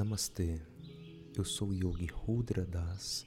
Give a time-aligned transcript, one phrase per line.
[0.00, 0.58] Namastê,
[1.36, 3.26] eu sou Yogi Rudra Das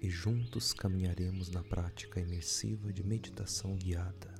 [0.00, 4.34] e juntos caminharemos na prática imersiva de meditação guiada.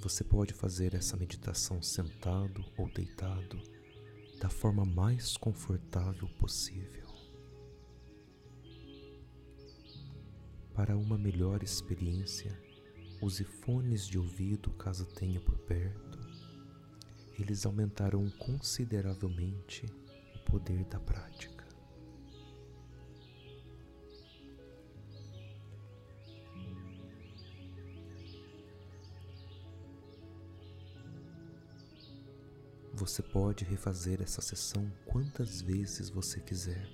[0.00, 3.60] Você pode fazer essa meditação sentado ou deitado
[4.40, 7.06] da forma mais confortável possível.
[10.72, 12.58] Para uma melhor experiência,
[13.20, 16.05] use fones de ouvido caso tenha por perto.
[17.38, 19.84] Eles aumentarão consideravelmente
[20.34, 21.66] o poder da prática.
[32.94, 36.88] Você pode refazer essa sessão quantas vezes você quiser.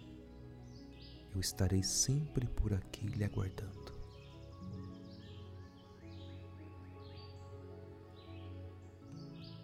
[1.32, 3.91] Eu estarei sempre por aqui lhe aguardando.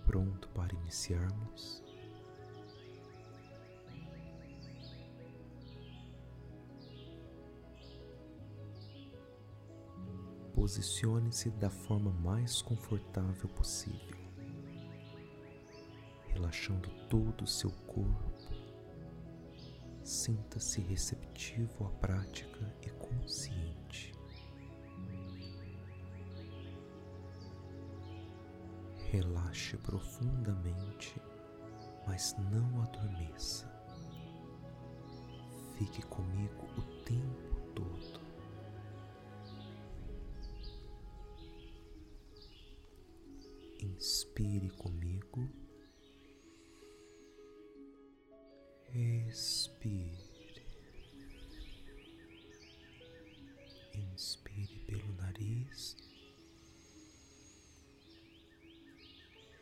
[0.08, 1.84] Pronto para iniciarmos?
[10.54, 14.18] Posicione-se da forma mais confortável possível
[16.38, 18.32] relaxando todo o seu corpo.
[20.04, 24.17] Sinta-se receptivo à prática e consciente.
[29.10, 31.18] Relaxe profundamente,
[32.06, 33.66] mas não adormeça.
[35.78, 38.20] Fique comigo o tempo todo.
[43.80, 45.48] Inspire comigo.
[48.92, 50.28] Expire.
[53.94, 54.77] Inspire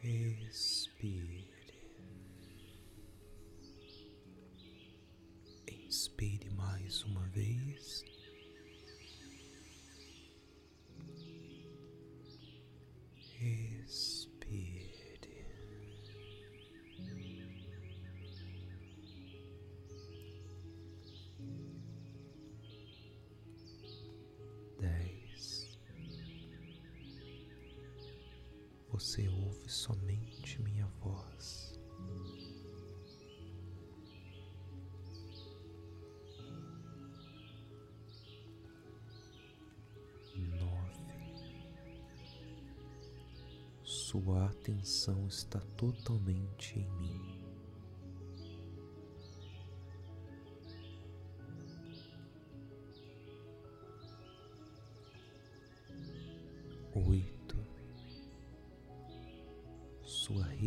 [0.09, 1.51] Expire.
[5.69, 8.05] Inspire mais uma vez.
[29.07, 31.79] Você ouve somente minha voz.
[40.35, 41.55] Nove.
[43.85, 47.36] Sua atenção está totalmente em mim.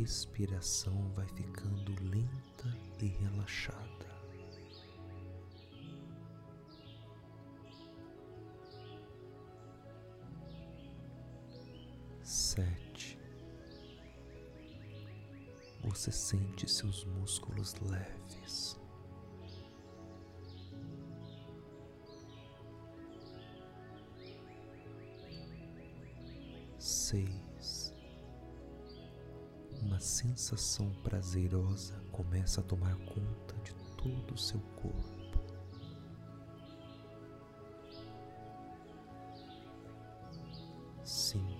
[0.09, 4.09] Respiração vai ficando lenta e relaxada.
[12.23, 13.19] Sete,
[15.83, 18.79] você sente seus músculos leves.
[26.79, 27.38] seis.
[29.99, 35.43] Uma sensação prazerosa começa a tomar conta de todo o seu corpo.
[41.03, 41.58] Cinco.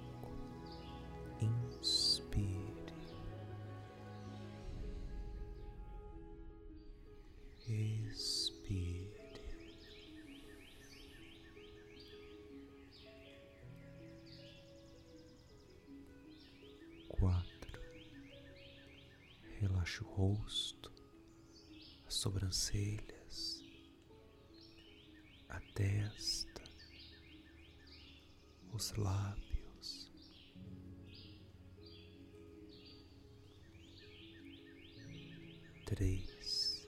[20.01, 20.91] O rosto,
[22.05, 23.63] as sobrancelhas,
[25.49, 26.63] a testa,
[28.72, 30.09] os lábios.
[35.85, 36.87] Três.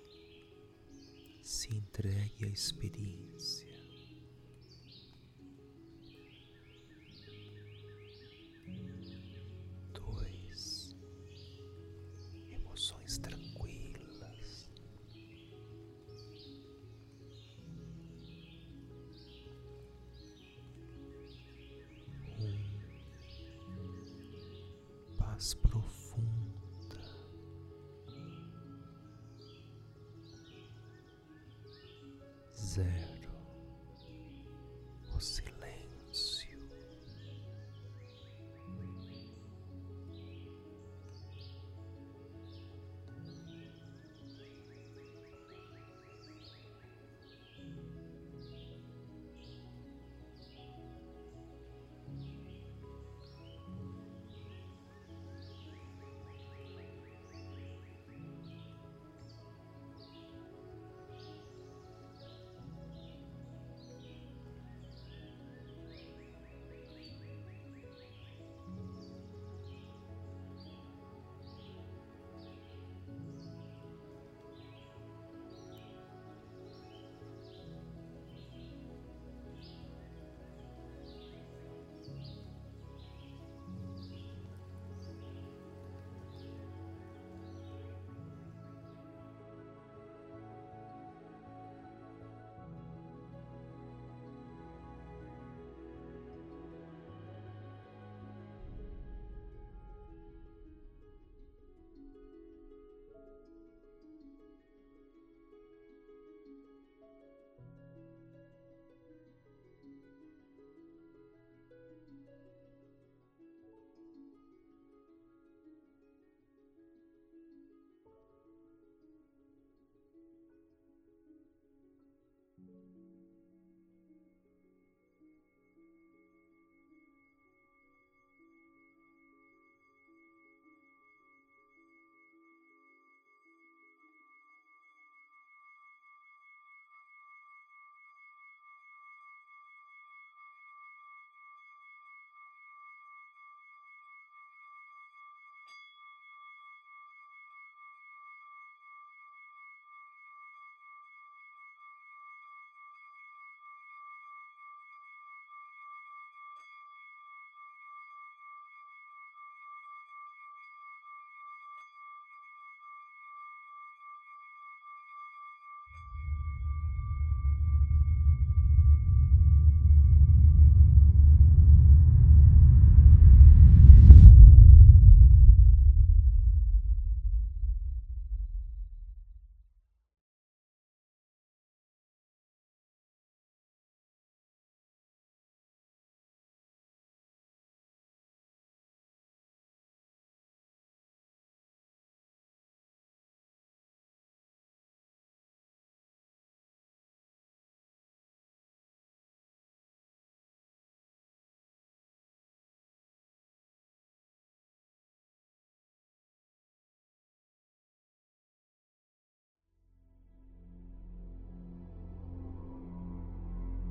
[1.42, 3.61] Se entregue à experiência.
[25.42, 27.02] Paz profunda.
[32.54, 33.11] Zero,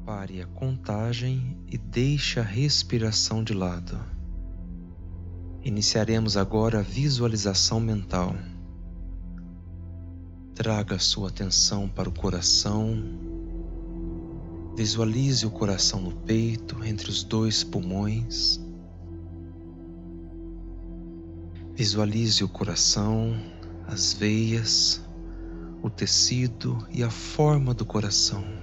[0.04, 4.00] Pare a contagem e deixe a respiração de lado.
[5.62, 8.34] Iniciaremos agora a visualização mental.
[10.54, 12.96] Traga sua atenção para o coração.
[14.74, 18.58] Visualize o coração no peito, entre os dois pulmões.
[21.74, 23.38] Visualize o coração,
[23.86, 25.02] as veias,
[25.82, 28.59] o tecido e a forma do coração.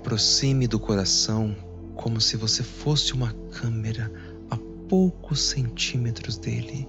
[0.00, 1.54] Aproxime do coração
[1.94, 4.10] como se você fosse uma câmera
[4.48, 4.56] a
[4.88, 6.88] poucos centímetros dele,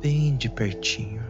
[0.00, 1.22] bem de pertinho.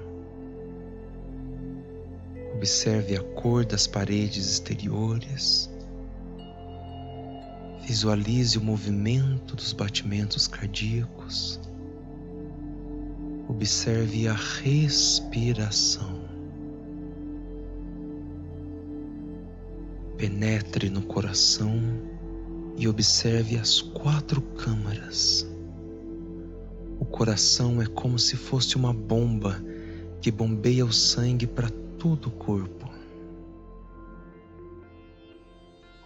[2.55, 5.69] Observe a cor das paredes exteriores.
[7.85, 11.61] Visualize o movimento dos batimentos cardíacos.
[13.49, 16.16] Observe a respiração.
[20.17, 21.79] Penetre no coração
[22.77, 25.47] e observe as quatro câmaras.
[26.99, 29.63] O coração é como se fosse uma bomba
[30.23, 31.69] que bombeia o sangue para
[31.99, 32.91] todo o corpo.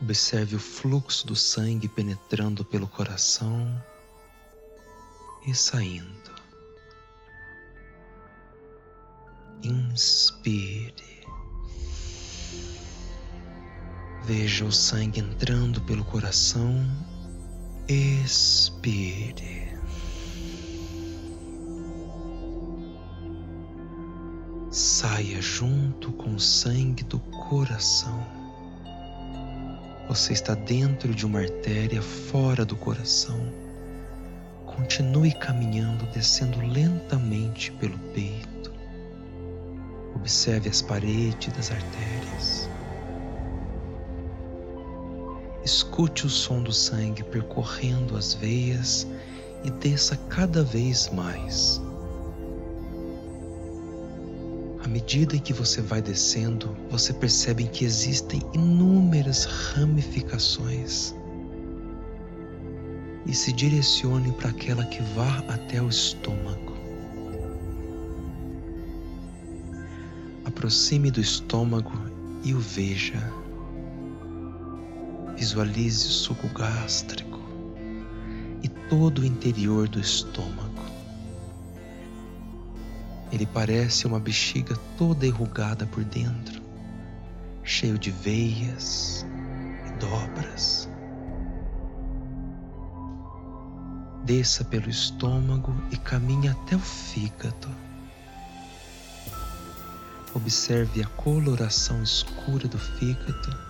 [0.03, 3.81] Observe o fluxo do sangue penetrando pelo coração
[5.47, 6.31] e saindo.
[9.63, 11.20] Inspire.
[14.25, 16.87] Veja o sangue entrando pelo coração.
[17.89, 19.71] Expire.
[24.71, 28.25] Saia junto com o sangue do coração.
[30.09, 33.41] Você está dentro de uma artéria fora do coração.
[34.67, 38.61] Continue caminhando, descendo lentamente pelo peito
[40.21, 42.69] Observe as paredes das artérias.
[45.65, 49.07] Escute o som do sangue percorrendo as veias
[49.63, 51.81] e desça cada vez mais.
[54.83, 61.15] À medida que você vai descendo, você percebe que existem inúmeras ramificações.
[63.27, 66.75] E se direcione para aquela que vá até o estômago.
[70.47, 71.93] Aproxime do estômago
[72.43, 73.40] e o veja.
[75.41, 77.41] Visualize o suco gástrico
[78.63, 80.85] e todo o interior do estômago.
[83.33, 86.61] Ele parece uma bexiga toda enrugada por dentro,
[87.65, 89.25] cheio de veias
[89.87, 90.87] e dobras.
[94.23, 97.69] Desça pelo estômago e caminhe até o fígado.
[100.35, 103.70] Observe a coloração escura do fígado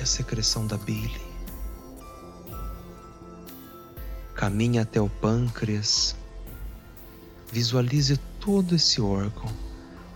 [0.00, 1.20] e a secreção da bile.
[4.34, 6.16] Caminhe até o pâncreas.
[7.52, 9.52] Visualize todo esse órgão,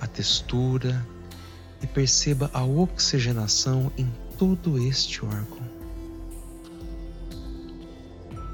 [0.01, 1.07] a textura
[1.83, 5.63] e perceba a oxigenação em todo este órgão.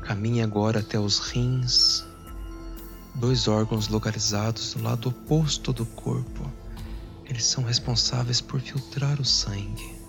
[0.02, 2.04] Caminhe agora até os rins,
[3.14, 6.50] dois órgãos localizados do lado oposto do corpo
[7.30, 9.99] eles são responsáveis por filtrar o sangue.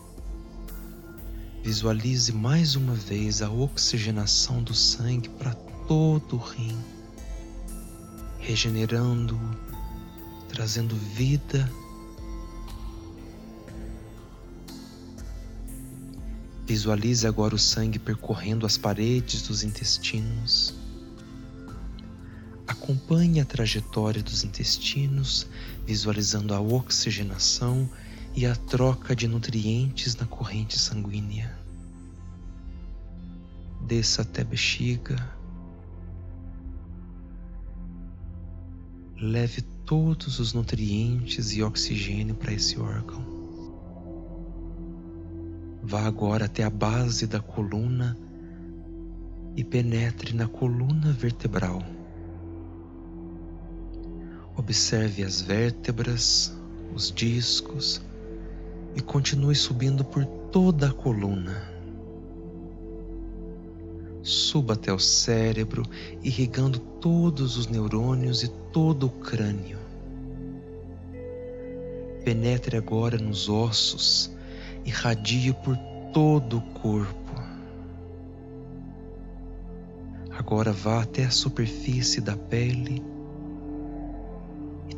[1.63, 5.53] Visualize mais uma vez a oxigenação do sangue para
[5.87, 6.77] todo o rim,
[8.39, 9.39] regenerando,
[10.49, 11.71] trazendo vida.
[16.65, 20.73] Visualize agora o sangue percorrendo as paredes dos intestinos
[22.71, 25.45] Acompanhe a trajetória dos intestinos,
[25.85, 27.89] visualizando a oxigenação
[28.33, 31.53] e a troca de nutrientes na corrente sanguínea.
[33.85, 35.17] Desça até a bexiga.
[39.19, 43.21] Leve todos os nutrientes e oxigênio para esse órgão.
[45.83, 48.17] Vá agora até a base da coluna
[49.55, 51.83] e penetre na coluna vertebral.
[54.55, 56.55] Observe as vértebras,
[56.95, 58.01] os discos
[58.95, 61.69] e continue subindo por toda a coluna.
[64.21, 65.83] Suba até o cérebro,
[66.21, 69.79] irrigando todos os neurônios e todo o crânio.
[72.23, 74.31] Penetre agora nos ossos,
[74.85, 75.75] irradie por
[76.13, 77.21] todo o corpo.
[80.29, 83.10] Agora vá até a superfície da pele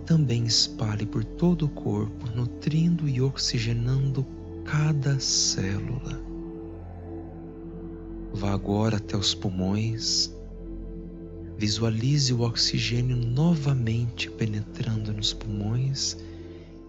[0.03, 4.25] também espalhe por todo o corpo, nutrindo e oxigenando
[4.65, 6.21] cada célula.
[8.33, 10.33] Vá agora até os pulmões.
[11.57, 16.17] Visualize o oxigênio novamente penetrando nos pulmões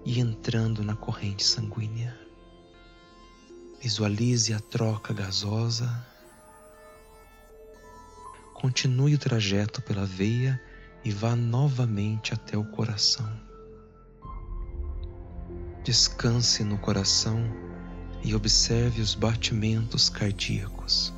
[0.05, 2.19] e entrando na corrente sanguínea.
[3.81, 6.05] Visualize a troca gasosa.
[8.55, 10.61] Continue o trajeto pela veia
[11.05, 13.31] e vá novamente até o coração.
[15.85, 17.45] Descanse no coração
[18.23, 21.13] e observe os batimentos cardíacos.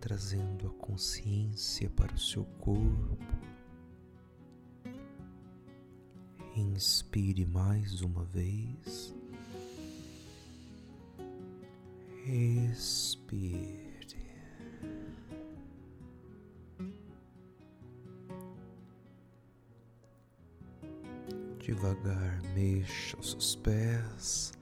[0.00, 3.18] Trazendo a consciência para o seu corpo.
[6.56, 9.14] Inspire mais uma vez.
[12.26, 13.90] Expire.
[21.58, 24.52] Devagar mexa os seus pés,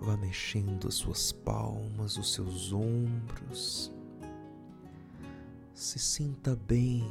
[0.00, 3.92] vá mexendo as suas palmas, os seus ombros.
[5.78, 7.04] Se sinta bem,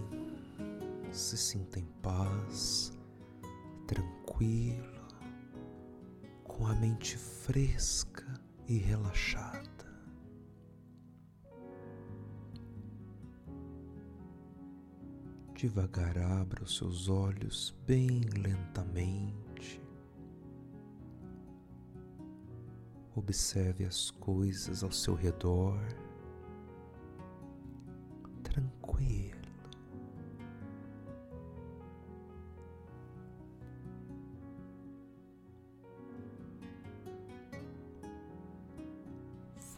[1.09, 2.91] se sinta em paz,
[3.87, 5.07] tranquilo,
[6.43, 8.25] com a mente fresca
[8.67, 9.87] e relaxada.
[15.55, 19.81] Devagar abra os seus olhos bem lentamente.
[23.15, 25.79] Observe as coisas ao seu redor.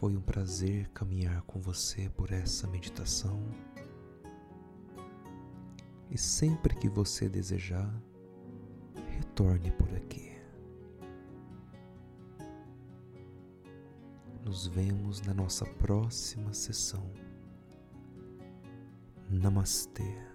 [0.00, 3.46] Foi um prazer caminhar com você por essa meditação
[6.10, 7.94] e sempre que você desejar,
[9.10, 10.32] retorne por aqui.
[14.42, 17.12] Nos vemos na nossa próxima sessão.
[19.28, 20.29] Namastê.